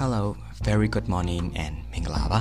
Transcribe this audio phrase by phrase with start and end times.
[0.00, 0.36] Hello
[0.68, 2.40] very good morning and မင်္ဂလာပါ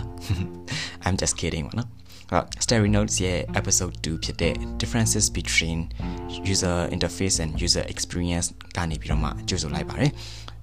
[1.06, 1.90] I'm just kidding ပါနော်
[2.32, 5.80] အဲ့ Stereo Notes ရဲ့ episode 2ဖြစ်တဲ့ differences between
[6.52, 8.48] user interface and user experience
[8.78, 10.12] ကနေပြီးတော့မှကြိုဆိုလိုက်ပါတယ်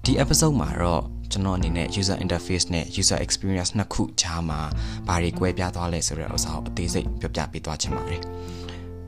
[0.05, 4.59] ဒီ episode မှာတော့ကျွန်တော်အနေနဲ့ user interface နဲ့ user experience နှစ်ခုကြားမှာ
[5.07, 8.21] ဘာတွေကွဲပြားသွားလဲဆိုတဲ့ဥစ္စာကိုအသေးစိတ်ပြောပြပေးသွားချင်ပါတယ်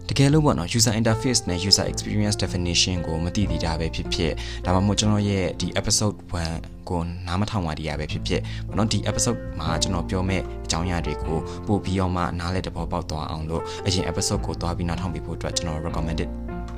[0.09, 4.31] တကယ်လို့ပေါ့နော် user interface နဲ့ user experience definition ကိုမသိသေးတာပဲဖြစ်ဖြစ်
[4.65, 6.15] ဒါမှမဟုတ်ကျွန်တော်ရဲ့ဒီ episode
[6.53, 16.29] 1ကိုနားမထောင်ပါတရားပဲဖြစ်ဖြစ်ပေါ့နော်ဒီ episode မှာကျွန်တော်ပြောမဲ့အကြောင်းအရာတွေကိုပို့ပြီးတော့မှနားလည်တဘောပေါက်သွားအောင်လို့အရင် episode ကိုသွားပြီးနားထောင်ပြီးဖို့အတွက်ကျွန်တော် recommended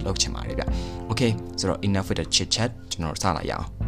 [0.05, 0.65] လုပ်ချင်ပါတယ်ဗျ။
[1.11, 3.84] Okay ဆိုတော့ enough with the chit chat ကျွန်တော်စလာရအောင်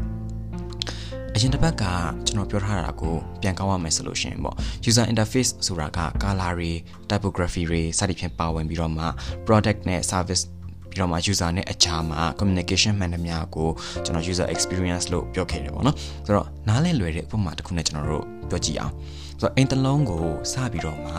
[1.39, 1.85] အရင်တစ်ပတ်က
[2.27, 4.55] ကျွန်တော်ပြောထားတာကိုပြန်ကောက်ရမယ်ဆိုလို့ရှိရင်ပေါ့
[4.89, 6.71] user interface ဆိုတာက color တွေ
[7.09, 9.05] typography တွေစသဖြင့်ပါဝင်ပြီးတော့မှ
[9.47, 10.43] product နဲ့ service
[10.89, 13.69] ပြီးတော့မှ user နဲ့အချာမှာ communication မှန်သမျှကို
[14.03, 18.93] ကျွန်တော် user experience လို့ပြောခဲ့တယ်ပေါ့နော်ဆိုတော့နားလည်လွယ်တဲ့ဥပမာတစ်ခုနဲ့ကျွန်တော်တို့ပြောကြည့်အောင်
[19.39, 21.13] ဆိုတော့အိမ်တစ်လုံးကိုစပြီးတော့မှ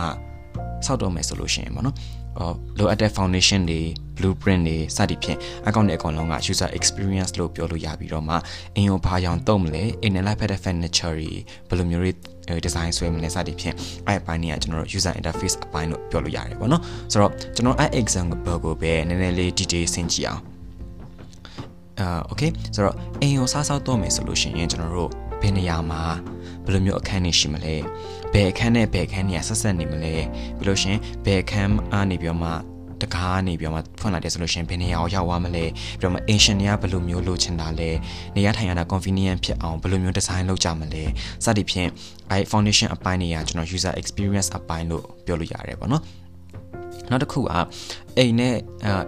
[0.87, 2.18] စောက်တော့မယ်ဆိုလို့ရှိရင်ပေါ့နော်အော်
[2.79, 3.81] လိုအပ်တဲ့ foundation တွေ
[4.17, 8.35] blueprint တွေစသည်ဖြင့်အကောင့်တွေအကုန်လုံးက user experience လို့ပြောလို့ရပြီးတော့မှ
[8.77, 11.31] အင်ရောဘာရောင်တုံးမလဲအိမ်နဲ့လိုက်ဖက်တဲ့ furniture တွေ
[11.69, 12.13] ဘယ်လိုမျိုးတွေ
[12.67, 13.75] design ဆွဲမလဲစသည်ဖြင့်
[14.07, 20.43] အဲ့အပိုင်းတွေကကျွန်တော်တို့ user interface အပိုင်းလို့ပြောလို့ရတယ်ပေါ့နော်ဆိုတော့ကျွန်တော်အဲ့ example ကိုပဲနည်းနည်းလေး detail ဆင်ကြည့်အောင်
[22.01, 26.03] အာ okay ဆိုတော့အင်ရောစားဆောက်တော့မယ်ဆိုလို့ရှိရင်ကျွန်တော်တို့ ဘယ်နေရာမှာ
[26.65, 27.75] ဘယ်လိုမျိုးအခန်းတွေရှိမလဲ
[28.33, 30.15] ဘယ်အခန်းနဲ့ဘယ်အခန်းတွေကဆက်ဆက်နေမလဲ
[30.59, 32.51] ပြီးလို့ရှင်ဘယ်အခန်းအားနေပြီးတော့မှ
[33.03, 35.65] တကားနေပြီးတော့မှဖွင့်လိုက်တယ်ဆိုလို့ရှင်ဘယ်နေရာကိုရောက်သွားမလဲ
[35.99, 37.91] ပြီးတော့မှ ancient တွေကဘယ်လိုမျိုးလိုချင်တာလဲ
[38.37, 41.05] နေရာထိုင်ရတာ convenient ဖြစ်အောင်ဘယ်လိုမျိုး design လုပ်ကြမလဲ
[41.45, 41.89] စသည်ဖြင့်
[42.31, 46.03] အဲ foundation အပိုင်းတွေကကျွန်တော် user experience အပိုင်းလို့ပြောလို့ရတယ်ပေါ့နော်
[47.11, 47.45] နောက်တစ်ခုက
[48.19, 48.55] အိမ်နဲ့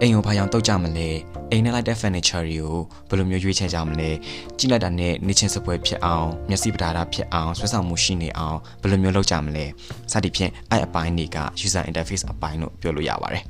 [0.01, 1.09] အိမ်ကိုဘာကြောင့်တုတ်ကြမလဲ
[1.51, 4.11] အိမ်နဲ့လိုက်တဲ့ furniture တွေကိုဘယ်လိုမျိုးရွေးချယ်ကြမလဲ
[4.59, 9.67] ကြည့်လိုက်တာနဲ့နေချင်းစပွဲဖြစ်အောင်မျက်စိပဒါတာဖြစ်အောင်ဆွဲဆောင်မှုရှိနေအောင်ဘယ်လိုမျိုးလုပ်ကြမလဲ
[10.13, 13.45] စသဖြင့်အဲ့အပိုင်းတွေက user interface အပိုင်းလို့ပြောလို့ရပါတယ်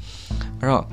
[0.59, 0.85] အဲ့တော့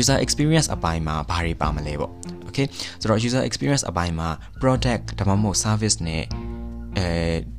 [0.00, 2.12] user experience အပိုင်းမှာဘာတွေပါမလဲပေါ့
[2.48, 2.66] okay
[3.00, 4.28] ဆိုတော့ user experience အပိုင်းမှာ
[4.60, 6.24] product ဒါမှမဟုတ် service နဲ့
[6.98, 7.08] အဲ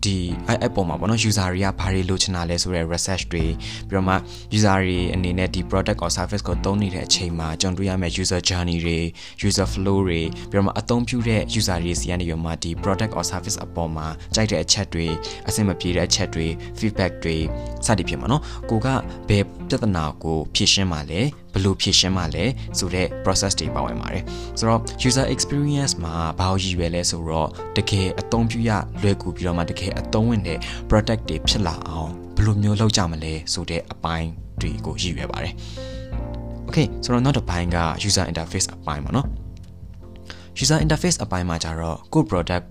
[0.03, 0.17] ဒီ
[0.47, 3.45] အဲ့အပေါ်မှာပေါ့နော် user တွေကဘာတွေလိုချင်တာလဲဆိုတဲ့ research တွေ
[3.89, 4.15] ပြီးတော့မှ
[4.57, 8.99] user တွေအနေနဲ့ဒီ product or service ကိုသုံးနေတဲ့အချိန်မှာကြုံတွေ့ရမယ့် user journey တွေ
[9.47, 10.21] user flow တွေ
[10.51, 15.07] ပြီးတော့မှအသုံးပြုတဲ့ user တွေစီကနေပြီးတော့မှဒီ product or service အပေါ်မှာကြိုက်တဲ့အချက်တွေ
[15.47, 17.37] အဆင်မပြေတဲ့အချက်တွေ feedback တွေ
[17.85, 18.87] စသည်ဖြင့်ပေါ့နော်ကိုက
[19.29, 21.21] ဘယ်ပြဿနာကိုဖြေရှင်းမှာလဲ
[21.53, 22.45] ဘယ်လိုဖြည့်ရှင်းမှလဲ
[22.77, 24.23] ဆိုတဲ့ process တွေပါဝင်ပါတယ်
[24.59, 28.71] ဆိုတော့ user experience မှာဘာလို့ရည်ရွယ်လဲဆိုတော့တကယ်အသုံးပြုရ
[29.01, 30.59] လွယ်ကူပြီးတော့မှတကယ်အသုံးဝင်တဲ့
[30.89, 34.29] product တွေဖြစ်လာအောင်ဘယ်လိုမျိုးလုပ်ကြမလဲဆိုတဲ့အပိုင်း
[34.61, 35.53] တွေကိုရည်ရွယ်ပါတယ်
[36.67, 37.77] okay ဆိုတော့နောက်တစ်ပိုင်းက
[38.07, 39.27] user interface အပိုင်းပေါ့နော်
[40.63, 42.65] user interface အပိုင်းမှာကျတော့ကို product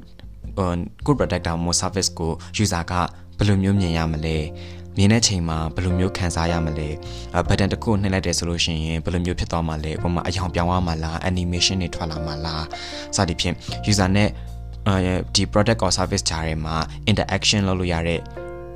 [1.07, 2.33] ကို product တာမ service ကို
[2.63, 2.93] user က
[3.39, 4.37] ဘယ်လိုမျိုးမြင်ရမလဲ
[4.99, 6.89] မြင်တဲ့ချိန်မှာဘယ်လိုမျိုးခံစားရမလဲ
[7.49, 12.65] ဘတ်တန်တစ်ခုနှိပ်လိုက်တယ်ဆိုလို့ရှိရင်ဘယ်လိုမျိုးဖြစ်သွားမှာလဲဥပမာအယောင်ပြောင်းသွားမှာလား animation တွေထွက်လာမှာလား
[13.17, 13.55] စသည်ဖြင့်
[13.91, 14.29] user နဲ့
[15.35, 16.77] ဒီ product or service ကြားထဲမှာ
[17.11, 18.21] interaction လုပ်လို့ရတဲ့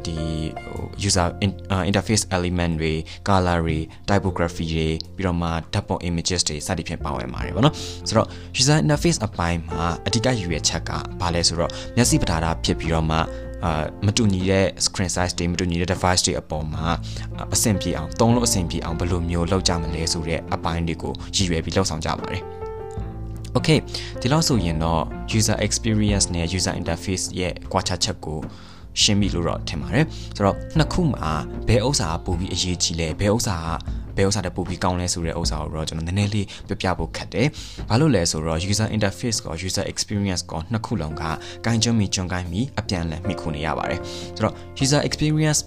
[0.07, 0.17] ဒီ
[1.09, 1.29] user
[1.91, 2.93] interface element တွေ
[3.29, 3.79] color တွေ
[4.09, 7.75] typography တွေပြီးတော့မှဓာတ်ပုံ images တွေစသည်ဖြင့်ပါဝင်ပါတယ်ဗောနော်
[8.09, 8.29] ဆိုတော့
[8.61, 10.91] user interface အပိုင်းမှာအဓိကယူရချက်က
[11.21, 13.19] ဘာလဲဆိုတော့မျက်စိပဓာတ်ဖြစ်ပြီးတော့မှ
[13.65, 16.87] အာမတူညီတဲ့ screen size တွေမတူညီတဲ့ device တွေအပေါ်မှာ
[17.55, 22.43] အဆင်ပြေအောင်သုံးလို့အဆင်ပြေအောင်ဘယ်လိုမျိုးလုပ်ကြမလဲဆိုတဲ့အပိုင်းတွေကိုရည်ရွယ်ပြီးလုပ်ဆောင်ကြပါတယ်
[23.57, 23.79] Okay
[24.21, 25.03] ဒီလောက်ဆိုရင်တော့
[25.39, 28.39] user experience နဲ့ user interface ရဲ့ကွာခြားချက်ကို
[29.03, 30.05] ရှင်းပြီလို့တော့ထင်ပါတယ်
[30.37, 31.33] ဆိုတော့နှစ်ခုမှာ
[31.69, 33.69] ဘယ်ဥစ္စာကပိုပြီးအရေးကြီးလဲဘယ်ဥစ္စာက
[34.17, 37.47] ဘယ်ဥစ္စာတက်ပိုပြီးကောင်းလဲဆိုတဲ့ဥစ္စာကိုတော့ကျွန်တော်နည်းနည်းလေးပြပြဖို့ခက်တယ်။
[37.91, 41.23] ဘာလို့လဲဆိုတော့ user interface ကော user experience ကောနှစ်ခုလုံးက
[41.67, 44.01] ကိုင်းကျွမ်းမီကျွမ်းကိုင်းမီအပြန်အလှန်မိခုနေရပါတယ်။
[44.37, 45.61] ဆိုတော့ user experience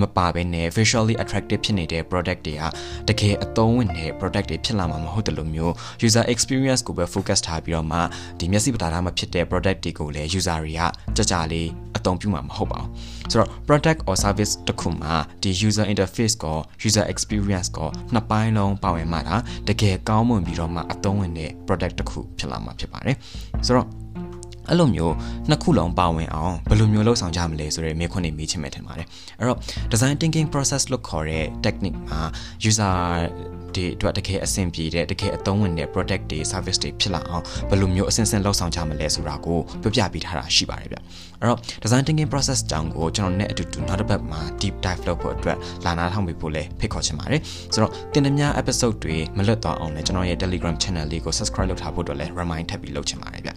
[0.00, 2.62] မပါဘဲနဲ့ visually attractive ဖြစ်နေတဲ့ product တွေက
[3.08, 5.72] တကယ်အသုံးဝင်တဲ့ product တွေဖြစ်လာမှာမဟုတ်တယ်လို့မျိုး
[6.06, 7.98] user experience ကိုပဲ focus ထားပြီးတော့မှ
[8.38, 10.82] ဒီမျက်စိပတားမဖြစ်တဲ့ product တွေကိုလည်း user တွေက
[11.16, 19.36] ကြကြလေးအသုံးပြုမှာမဟုတ်ပါဘူးဆိုတော့ product or service တစ်ခုမှာဒီ user interface ကော user experience ကောနှစ်ပိုင်းလုံးပါဝင်မှာဒါ
[19.68, 23.16] တကယ်ကောင်းမွန်ပြီးတော့မှအသုံးဝင်တဲ့ product တစ်ခုဖြစ်လာမှာဖြစ်ပါတယ်
[23.66, 23.88] ဆိုတော့
[24.70, 25.14] အဲ့လိုမျိုး
[25.48, 29.06] နှစ်ခုလုံးပါဝင်အောင်ဘယ်လိုမျိုးလုပ်ဆောင်ကြမလဲဆိုတဲ့မေးခွန်းတွေမေးချင်မယ်ထင်ပါတယ်
[29.38, 29.58] အဲ့တော့
[29.92, 32.20] design thinking process လို့ခေါ်တဲ့ technique မှာ
[32.68, 32.94] user
[33.74, 40.96] ဒီအတွက်တကယ်အဆင်ပြေတဲ့တကယ်အသုံးဝင်တဲ့ product တွေ service တွေဖြစ်လာအောင်ဘယ်လိုမျိုးအဆင့်ဆင့်လုပ်ဆောင်ကြမလဲဆိုတာကိုပြောပြပေးထားတာရှိပါတယ်ဗျ
[41.40, 47.40] အဲ့တော့ design thinking process တောင်ကိုကျွန်တော်နဲ့အတူတူနောက်တစ်ပတ်မှာ deep dive လုပ်ဖို့အတွက်လာနာထောင်ပေးဖို့လည်းဖိတ်ခေါ်ချင်ပါတယ်
[47.72, 53.50] ဆိုတော့တင်တဲ့များ episode တွေမလွတ်သွားအောင်လည်းကျွန်တော်ရဲ့ Telegram channel လေးကို subscribe လုပ်ထားဖို့အတွက်လည်း remind ထပ်ပြီးလုပ်ချင်ပါတယ်ဗျ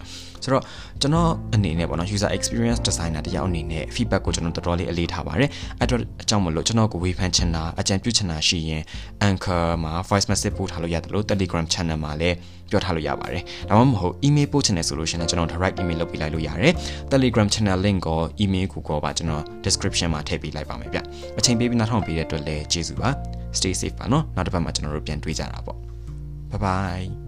[0.44, 0.62] ဆိုတော့
[1.00, 5.50] ကျွန်တော်အနေနဲ့ပေါ့နော် user experience designer တယောက်အနေနဲ့ feedback ကိုကျွန်တော်တော်တော်လေးအလေးထားပါတယ်
[5.80, 8.82] အဲ့တော့အကြောင်းမလို့ကျွန်တော်ကိုဝေဖန်ချင်တာအကြံပြုချင်တာရှိရင်
[9.28, 12.36] Anchor မှာ voice message ပို့ထားလို့ရတယ်လို့ Telegram channel မှာလည်း
[12.70, 16.72] ပြောထားလို့ရပါတယ်ဒါမှမဟုတ် email ပို့ချင်တဲ့ဆိုလို့ရှိရင်ကျွန်တော် direct email လုပ်ပေးလိုက်လို့ရတယ်
[17.12, 20.98] Telegram channel link ကို email ကိုကောပါကျွန်တော် description မှာထည့်ပေးလိုက်ပါမယ်ဗျ
[21.38, 23.08] အချိန်ပေးပြီးနောက်ထောင်ပေးတဲ့အတွက်လည်းကျေးဇူးပါ
[23.58, 25.78] stay safe ပါနော်နောက်တစ်ပတ်မှာကျွန်တော်တို့ပြန်တွေ့ကြတာပေါ့
[26.50, 27.21] bye bye